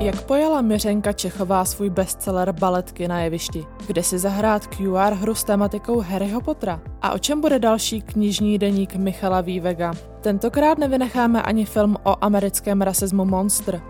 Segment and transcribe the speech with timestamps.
[0.00, 3.66] Jak pojala Miřenka Čechová svůj bestseller Baletky na jevišti?
[3.86, 6.80] Kde si zahrát QR hru s tematikou Harryho Pottera?
[7.02, 9.94] A o čem bude další knižní deník Michala Vývega?
[10.20, 13.82] Tentokrát nevynecháme ani film o americkém rasismu Monster,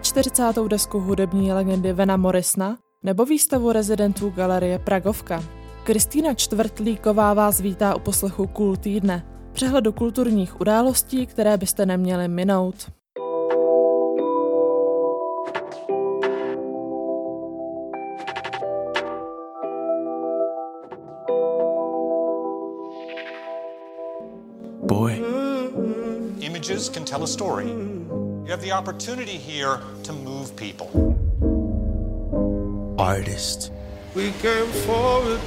[0.00, 0.68] 42.
[0.68, 5.44] desku hudební legendy Vena Morrisona nebo výstavu rezidentů galerie Pragovka.
[5.84, 12.86] Kristýna Čtvrtlíková vás vítá u poslechu Kul týdne, přehledu kulturních událostí, které byste neměli minout.
[26.86, 27.66] Images can tell a story.
[27.66, 30.88] You have the opportunity here to move people.
[32.98, 33.72] Artist.
[34.14, 35.40] We came forward,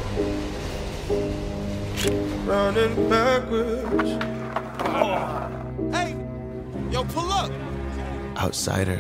[2.46, 4.12] running backwards.
[5.96, 6.16] Hey,
[6.92, 7.52] yo, pull up.
[8.38, 9.00] Outsider.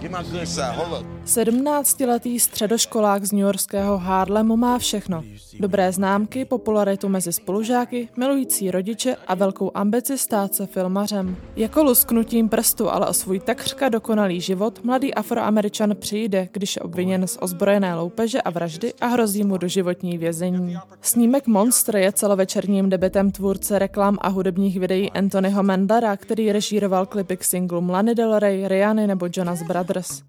[0.00, 0.74] Get my good side.
[0.74, 1.15] Hold up.
[1.26, 5.22] 17-letý středoškolák z newyorského Harlemu má všechno.
[5.60, 11.36] Dobré známky, popularitu mezi spolužáky, milující rodiče a velkou ambici stát se filmařem.
[11.56, 17.26] Jako lusknutím prstu, ale o svůj takřka dokonalý život mladý afroameričan přijde, když je obviněn
[17.26, 20.76] z ozbrojené loupeže a vraždy a hrozí mu doživotní vězení.
[21.00, 27.36] Snímek Monster je celovečerním debitem tvůrce reklam a hudebních videí Anthonyho Mendara, který režíroval klipy
[27.36, 30.22] k singlu Lany Del Rey, Rihanny nebo Jonas Brothers.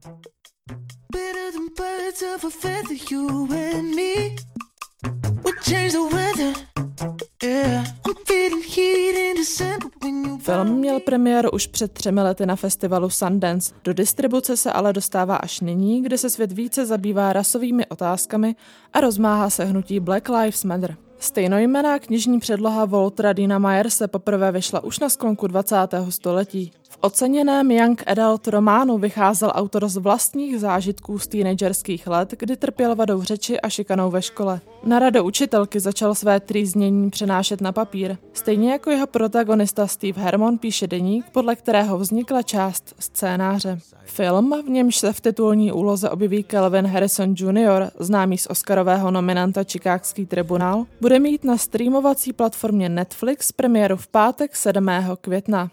[1.18, 4.36] Better than birds of a feather, you and me.
[5.44, 6.54] We change the weather.
[7.44, 12.46] Yeah, I'm feeling heat in December when you Film měl premiéru už před třemi lety
[12.46, 13.74] na festivalu Sundance.
[13.84, 18.56] Do distribuce se ale dostává až nyní, kde se svět více zabývá rasovými otázkami
[18.94, 20.98] a rozmáhá se hnutí Black Lives Matter.
[21.20, 25.76] Stejnojmená knižní předloha Waltera Dina Myerse poprvé vyšla už na sklonku 20.
[26.10, 26.72] století.
[27.02, 33.24] Oceněném Young Adult románu vycházel autor z vlastních zážitků z teenagerských let, kdy trpěl vadou
[33.24, 34.60] řeči a šikanou ve škole.
[34.84, 38.18] Na rado učitelky začal své trýznění přenášet na papír.
[38.34, 43.80] Stejně jako jeho protagonista Steve Hermon píše deník, podle kterého vznikla část scénáře.
[44.06, 49.64] Film, v němž se v titulní úloze objeví Kelvin Harrison Jr., známý z Oscarového nominanta
[49.72, 54.88] Chicagský tribunál, bude mít na streamovací platformě Netflix premiéru v pátek 7.
[55.22, 55.70] května.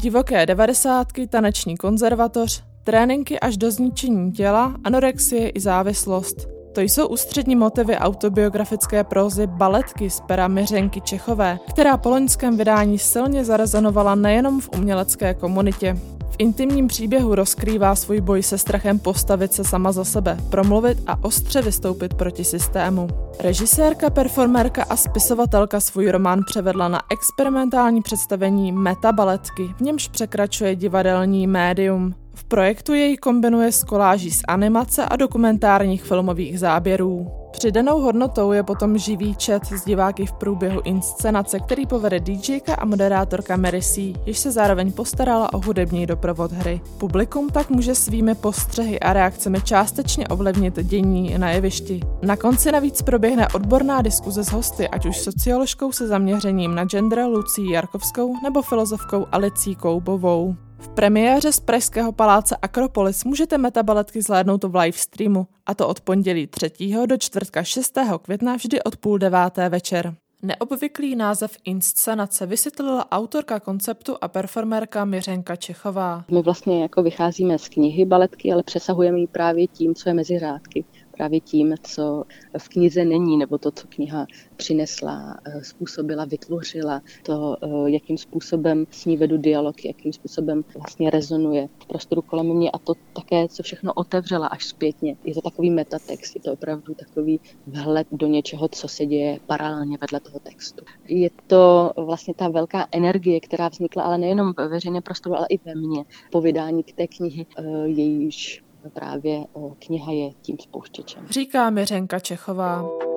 [0.00, 6.59] Divoké devadesátky, taneční konzervatoř, tréninky až do zničení těla, anorexie i závislost.
[6.80, 12.98] To jsou ústřední motivy autobiografické prózy Baletky z pera Miřenky Čechové, která po loňském vydání
[12.98, 15.96] silně zarezonovala nejenom v umělecké komunitě.
[16.30, 21.24] V intimním příběhu rozkrývá svůj boj se strachem postavit se sama za sebe, promluvit a
[21.24, 23.08] ostře vystoupit proti systému.
[23.40, 31.46] Režisérka, performerka a spisovatelka svůj román převedla na experimentální představení metabaletky, v němž překračuje divadelní
[31.46, 32.14] médium.
[32.40, 37.26] V projektu jej kombinuje s koláží z animace a dokumentárních filmových záběrů.
[37.50, 42.84] Přidanou hodnotou je potom živý chat s diváky v průběhu inscenace, který povede DJka a
[42.84, 46.80] moderátorka Mary C., jež se zároveň postarala o hudební doprovod hry.
[46.98, 52.00] Publikum tak může svými postřehy a reakcemi částečně ovlivnit dění na jevišti.
[52.22, 57.18] Na konci navíc proběhne odborná diskuze s hosty, ať už socioložkou se zaměřením na gender
[57.18, 60.56] Lucí Jarkovskou nebo filozofkou Alicí Koubovou.
[60.80, 66.00] V premiéře z Pražského paláce Akropolis můžete metabaletky zhlédnout v live streamu, a to od
[66.00, 66.70] pondělí 3.
[67.06, 67.98] do čtvrtka 6.
[68.22, 70.14] května vždy od půl deváté večer.
[70.42, 76.24] Neobvyklý název inscenace vysvětlila autorka konceptu a performerka Miřenka Čechová.
[76.30, 80.38] My vlastně jako vycházíme z knihy baletky, ale přesahujeme ji právě tím, co je mezi
[80.38, 80.84] řádky
[81.20, 82.24] právě tím, co
[82.58, 84.26] v knize není, nebo to, co kniha
[84.56, 91.10] přinesla, eh, způsobila, vytvořila, to, eh, jakým způsobem s ní vedu dialog, jakým způsobem vlastně
[91.10, 95.16] rezonuje v prostoru kolem mě a to také, co všechno otevřela až zpětně.
[95.24, 99.98] Je to takový metatext, je to opravdu takový vhled do něčeho, co se děje paralelně
[100.00, 100.84] vedle toho textu.
[101.08, 105.58] Je to vlastně ta velká energie, která vznikla ale nejenom ve veřejném prostoru, ale i
[105.64, 106.04] ve mně.
[106.32, 109.44] Po vydání té knihy, eh, jejíž právě
[109.78, 111.26] kniha je tím spouštěčem.
[111.30, 113.09] Říká Miřenka Čechová.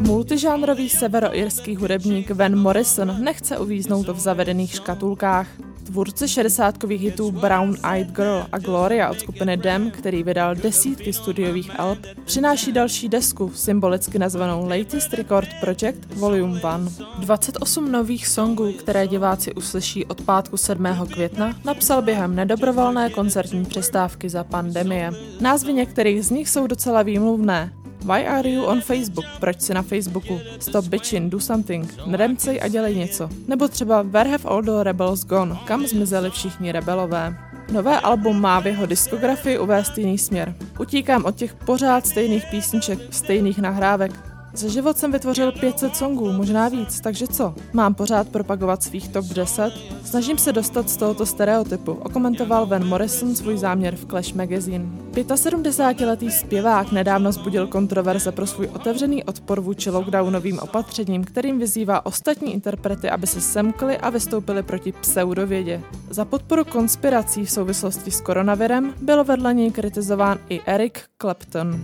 [0.00, 5.46] Multižánrový severoirský hudebník Van Morrison nechce uvíznout v zavedených škatulkách.
[5.86, 11.80] Tvůrce šedesátkových hitů Brown Eyed Girl a Gloria od skupiny Dem, který vydal desítky studiových
[11.80, 16.78] alb, přináší další desku, symbolicky nazvanou Latest Record Project Volume 1.
[17.18, 20.86] 28 nových songů, které diváci uslyší od pátku 7.
[21.12, 25.12] května, napsal během nedobrovolné koncertní přestávky za pandemie.
[25.40, 27.72] Názvy některých z nich jsou docela výmluvné,
[28.06, 29.24] Why are you on Facebook?
[29.40, 30.40] Proč jsi na Facebooku?
[30.60, 32.06] Stop bitching, do something.
[32.06, 33.28] Nedemcej a dělej něco.
[33.48, 35.58] Nebo třeba Where have all the rebels gone?
[35.64, 37.36] Kam zmizeli všichni rebelové?
[37.72, 40.54] Nové album má v jeho diskografii uvést jiný směr.
[40.80, 44.35] Utíkám od těch pořád stejných písniček, stejných nahrávek.
[44.56, 47.54] Za život jsem vytvořil 500 songů, možná víc, takže co?
[47.72, 49.72] Mám pořád propagovat svých top 10?
[50.04, 54.86] Snažím se dostat z tohoto stereotypu, okomentoval Van Morrison svůj záměr v Clash Magazine.
[55.12, 62.54] 75-letý zpěvák nedávno zbudil kontroverze pro svůj otevřený odpor vůči lockdownovým opatřením, kterým vyzývá ostatní
[62.54, 65.82] interprety, aby se semkli a vystoupili proti pseudovědě.
[66.10, 71.80] Za podporu konspirací v souvislosti s koronavirem byl vedle něj kritizován i Eric Clapton.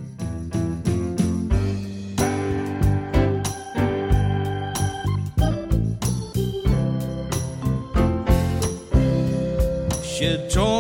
[10.23, 10.72] should talk.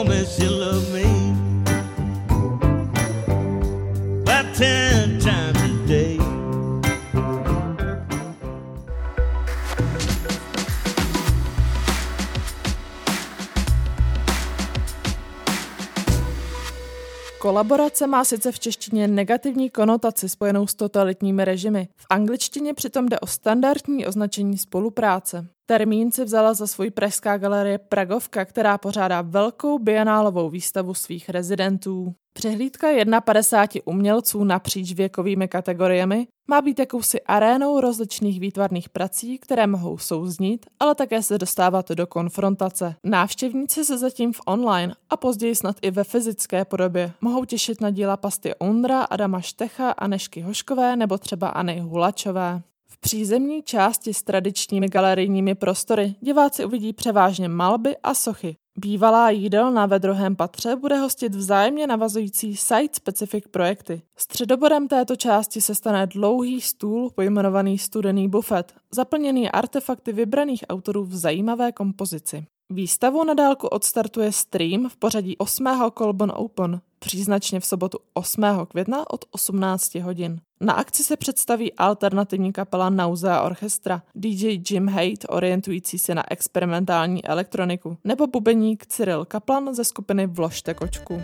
[17.42, 21.88] Kolaborace má sice v češtině negativní konotaci spojenou s totalitními režimy.
[21.96, 25.46] V angličtině přitom jde o standardní označení spolupráce.
[25.66, 32.14] Termín si vzala za svůj pražská galerie Pragovka, která pořádá velkou bienálovou výstavu svých rezidentů.
[32.32, 32.88] Přehlídka
[33.24, 40.66] 51 umělců napříč věkovými kategoriemi má být jakousi arénou rozličných výtvarných prací, které mohou souznít,
[40.80, 42.94] ale také se dostávat do konfrontace.
[43.04, 47.90] Návštěvníci se zatím v online a později snad i ve fyzické podobě mohou těšit na
[47.90, 52.62] díla Pasty Ondra, Adama Štecha, Anešky Hoškové nebo třeba Anny Hulačové.
[52.86, 58.56] V přízemní části s tradičními galerijními prostory diváci uvidí převážně malby a sochy.
[58.78, 64.02] Bývalá jídelna ve druhém patře bude hostit vzájemně navazující site-specific projekty.
[64.16, 71.16] Středobodem této části se stane dlouhý stůl pojmenovaný studený bufet, zaplněný artefakty vybraných autorů v
[71.16, 72.46] zajímavé kompozici.
[72.70, 75.66] Výstavu na dálku odstartuje stream v pořadí 8.
[75.98, 78.42] Colbon Open, příznačně v sobotu 8.
[78.68, 80.40] května od 18 hodin.
[80.60, 87.24] Na akci se představí alternativní kapela Nausea Orchestra, DJ Jim Haidt orientující se na experimentální
[87.24, 91.22] elektroniku, nebo bubeník Cyril Kaplan ze skupiny Vložte kočku.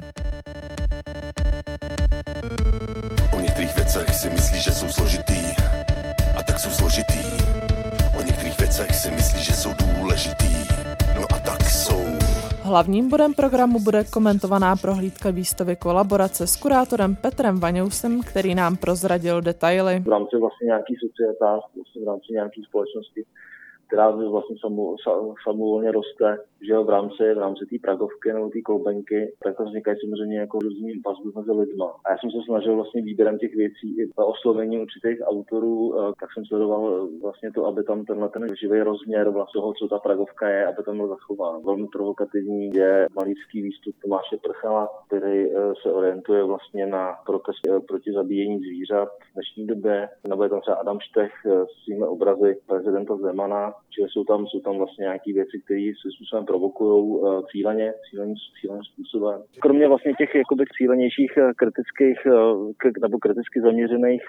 [3.36, 5.40] O některých věcech si myslí, že jsou složitý,
[6.38, 7.22] a tak jsou složitý.
[8.18, 10.54] O některých věcech si myslí, že jsou důležitý,
[11.14, 12.27] no a tak jsou.
[12.68, 19.40] Hlavním bodem programu bude komentovaná prohlídka výstavy kolaborace s kurátorem Petrem Vaňousem, který nám prozradil
[19.40, 20.00] detaily.
[20.00, 23.24] v rámci vlastně nějaký societář, vlastně v rámci nějaké společnosti,
[23.86, 24.56] která vlastně
[25.44, 29.66] samovolně roste, že jo, v rámci, v rámci té pragovky nebo té koubenky, tak tam
[29.66, 31.88] vznikají samozřejmě jako různý vazby mezi lidma.
[32.04, 36.28] A já jsem se snažil vlastně výběrem těch věcí i oslovení určitých autorů, eh, tak
[36.32, 39.98] jsem sledoval eh, vlastně to, aby tam tenhle ten živý rozměr vlastně toho, co ta
[39.98, 41.62] pragovka je, aby tam byl zachován.
[41.64, 48.12] Velmi provokativní je malířský výstup Tomáše Prchala, který eh, se orientuje vlastně na protest proti
[48.12, 50.08] zabíjení zvířat v dnešní době.
[50.28, 54.60] Nebo je tam třeba Adam Štech s svými obrazy prezidenta Zemana, Čili jsou tam, jsou
[54.60, 59.42] tam vlastně nějaké věci, které se způsobem provokují uh, cíleně, cíleným, cíleným způsobem.
[59.60, 62.18] Kromě vlastně těch jakoby cílenějších eh, kritických
[62.80, 64.22] k, nebo kriticky zaměřených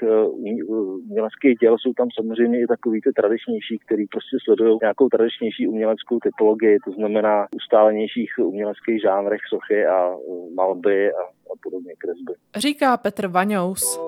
[0.67, 6.19] uměleckých děl jsou tam samozřejmě i takový ty tradičnější, který prostě sledují nějakou tradičnější uměleckou
[6.19, 10.15] typologii, to znamená ustálenějších uměleckých žánrech sochy a
[10.55, 11.21] malby a,
[11.51, 12.33] a podobně kresby.
[12.57, 13.99] Říká Petr Vaňous.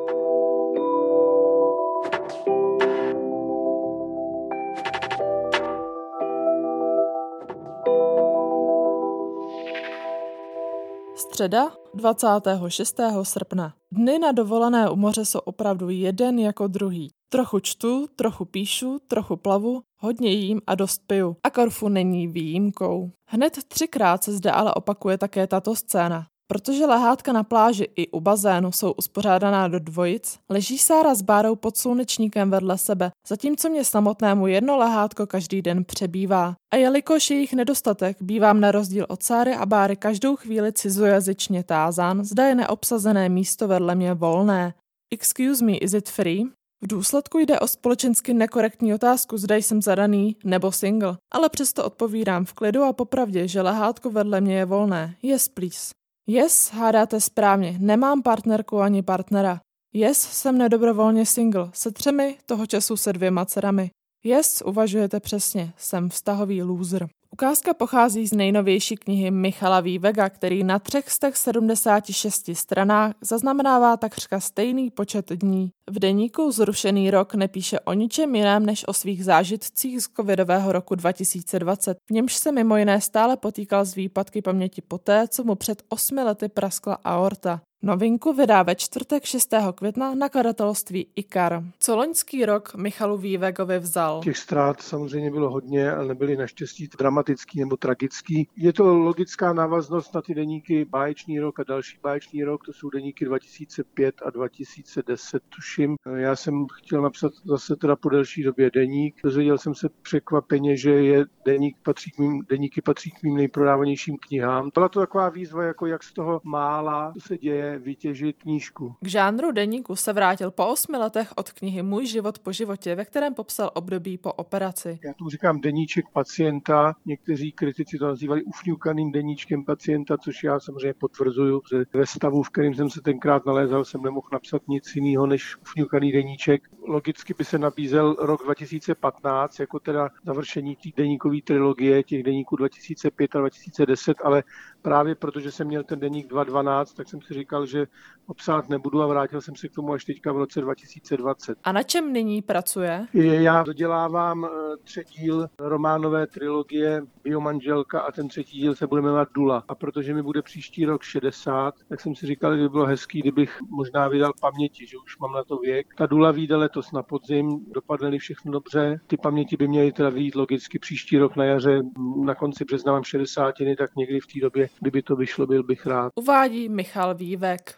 [11.41, 12.99] Středa 26.
[13.23, 13.73] srpna.
[13.91, 17.11] Dny na dovolené u moře jsou opravdu jeden jako druhý.
[17.29, 21.35] Trochu čtu, trochu píšu, trochu plavu, hodně jím a dost piju.
[21.43, 23.11] A Korfu není výjimkou.
[23.29, 26.27] Hned třikrát se zde ale opakuje také tato scéna.
[26.51, 31.55] Protože lehátka na pláži i u bazénu jsou uspořádaná do dvojic, leží Sára s Bárou
[31.55, 36.55] pod slunečníkem vedle sebe, zatímco mě samotnému jedno lehátko každý den přebývá.
[36.73, 41.63] A jelikož je jich nedostatek, bývám na rozdíl od Sáry a Báry každou chvíli cizojazyčně
[41.63, 44.73] tázán, zda je neobsazené místo vedle mě volné.
[45.13, 46.45] Excuse me, is it free?
[46.83, 52.45] V důsledku jde o společensky nekorektní otázku, zda jsem zadaný nebo single, ale přesto odpovídám
[52.45, 55.15] v klidu a popravdě, že lehátko vedle mě je volné.
[55.23, 56.00] Yes, please.
[56.33, 59.61] Yes, hádáte správně, nemám partnerku ani partnera.
[59.93, 63.91] Yes, jsem nedobrovolně single, se třemi, toho času se dvěma dcerami.
[64.23, 67.07] Yes, uvažujete přesně, jsem vztahový loser.
[67.33, 75.29] Ukázka pochází z nejnovější knihy Michala Vývega, který na 376 stranách zaznamenává takřka stejný počet
[75.29, 75.71] dní.
[75.89, 80.95] V deníku Zrušený rok nepíše o ničem jiném než o svých zážitcích z covidového roku
[80.95, 85.83] 2020, v němž se mimo jiné stále potýkal s výpadky paměti poté, co mu před
[85.89, 87.61] osmi lety praskla aorta.
[87.83, 89.53] Novinku vydá ve čtvrtek 6.
[89.75, 91.63] května nakladatelství IKAR.
[91.79, 94.21] Co loňský rok Michalu Vývegovi vzal?
[94.23, 98.47] Těch ztrát samozřejmě bylo hodně, ale nebyly naštěstí dramatický nebo tragický.
[98.57, 102.89] Je to logická návaznost na ty deníky Báječný rok a další Báječný rok, to jsou
[102.89, 105.95] deníky 2005 a 2010, tuším.
[106.15, 109.15] Já jsem chtěl napsat zase teda po delší době deník.
[109.23, 114.17] Dozvěděl jsem se překvapeně, že je deník patří k mým, deníky patří k mým nejprodávanějším
[114.27, 114.69] knihám.
[114.73, 118.95] Byla to taková výzva, jako jak z toho mála se děje, vytěžit knížku.
[119.01, 123.05] K žánru deníku se vrátil po osmi letech od knihy Můj život po životě, ve
[123.05, 124.99] kterém popsal období po operaci.
[125.03, 130.93] Já tomu říkám deníček pacienta, někteří kritici to nazývali ufňukaným deníčkem pacienta, což já samozřejmě
[130.93, 135.27] potvrzuju, že ve stavu, v kterém jsem se tenkrát nalézal, jsem nemohl napsat nic jiného
[135.27, 136.61] než ufňukaný deníček.
[136.87, 143.35] Logicky by se nabízel rok 2015 jako teda završení té deníkové trilogie, těch deníků 2005
[143.35, 144.43] a 2010, ale
[144.81, 147.87] právě protože jsem měl ten deník 2012, tak jsem si říkal, že
[148.27, 151.57] obsát nebudu a vrátil jsem se k tomu až teďka v roce 2020.
[151.63, 153.07] A na čem nyní pracuje?
[153.13, 159.27] Já dodělávám eh, třetí díl románové trilogie Biomanželka a ten třetí díl se bude jmenovat
[159.33, 159.63] Dula.
[159.67, 163.19] A protože mi bude příští rok 60, tak jsem si říkal, že by bylo hezký,
[163.19, 165.87] kdybych možná vydal paměti, že už mám na to věk.
[165.97, 168.99] Ta Dula vyjde letos na podzim, dopadne všechno dobře.
[169.07, 171.81] Ty paměti by měly teda vyjít logicky příští rok na jaře,
[172.23, 175.85] na konci března mám 60, tak někdy v té době, kdyby to vyšlo, byl bych
[175.85, 176.11] rád.
[176.15, 177.75] Uvádí Michal Vívek.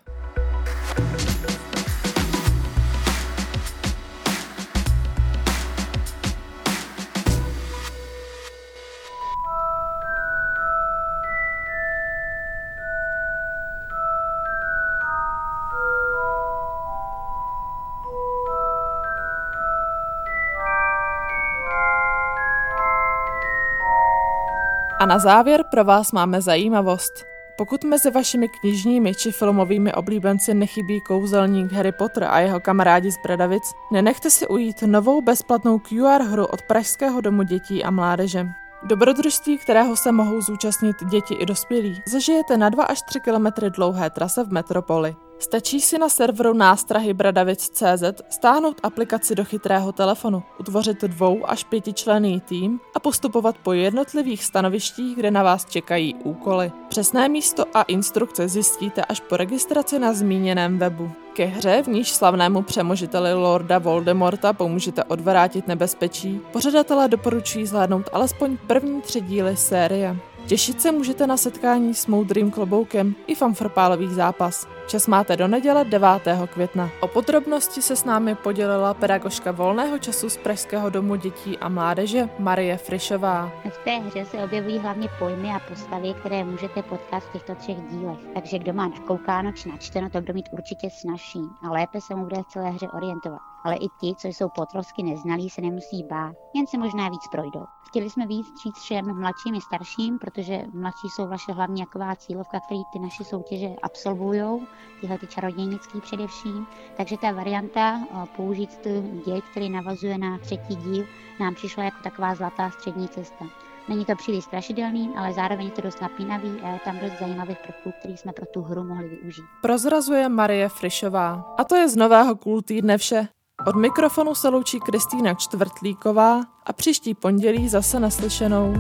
[25.03, 27.25] A na závěr pro vás máme zajímavost.
[27.57, 33.17] Pokud mezi vašimi knižními či filmovými oblíbenci nechybí kouzelník Harry Potter a jeho kamarádi z
[33.23, 38.47] Bradavic, nenechte si ujít novou bezplatnou QR hru od Pražského domu dětí a mládeže.
[38.83, 44.09] Dobrodružství, kterého se mohou zúčastnit děti i dospělí, zažijete na 2 až 3 kilometry dlouhé
[44.09, 45.15] trase v metropoli.
[45.43, 52.41] Stačí si na serveru nástrahy Bradavic.cz stáhnout aplikaci do chytrého telefonu, utvořit dvou až pětičlený
[52.41, 56.71] tým a postupovat po jednotlivých stanovištích, kde na vás čekají úkoly.
[56.89, 61.11] Přesné místo a instrukce zjistíte až po registraci na zmíněném webu.
[61.33, 68.57] Ke hře, v níž slavnému přemožiteli Lorda Voldemorta pomůžete odvrátit nebezpečí, pořadatelé doporučují zhlédnout alespoň
[68.67, 70.15] první tři díly série.
[70.47, 74.67] Těšit se můžete na setkání s moudrým kloboukem i fanfrpálový zápas.
[74.87, 76.09] Čas máte do neděle 9.
[76.53, 76.89] května.
[76.99, 82.29] O podrobnosti se s námi podělila pedagožka volného času z Pražského domu dětí a mládeže
[82.39, 83.51] Marie Frišová.
[83.69, 87.77] V té hře se objevují hlavně pojmy a postavy, které můžete potkat v těchto třech
[87.81, 88.19] dílech.
[88.33, 92.23] Takže kdo má nakoukáno či načteno, to bude mít určitě snažší a lépe se mu
[92.23, 93.52] bude v celé hře orientovat.
[93.63, 97.65] Ale i ti, co jsou potrovsky neznalí, se nemusí bát, jen se možná víc projdou.
[97.87, 102.59] Chtěli jsme víc říct všem mladším i starším, protože mladší jsou vaše hlavní jaková cílovka,
[102.59, 104.67] který ty naše soutěže absolvují
[105.01, 106.67] tyhle ty čarodějnický především.
[106.97, 108.87] Takže ta varianta eh, použít
[109.25, 111.05] děj, který navazuje na třetí díl,
[111.39, 113.45] nám přišla jako taková zlatá střední cesta.
[113.89, 117.57] Není to příliš strašidelný, ale zároveň je to dost napínavý a je tam dost zajímavých
[117.57, 119.45] prvků, který jsme pro tu hru mohli využít.
[119.61, 121.55] Prozrazuje Marie Frišová.
[121.57, 123.27] A to je z nového Cool týdne vše.
[123.67, 128.73] Od mikrofonu se loučí Kristýna Čtvrtlíková a příští pondělí zase naslyšenou.